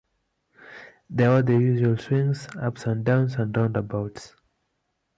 There 1.11 1.29
were 1.29 1.43
the 1.43 1.53
usual 1.53 1.95
swings, 1.95 2.47
ups-and-downs 2.59 3.35
and 3.35 3.55
roundabouts. 3.55 4.35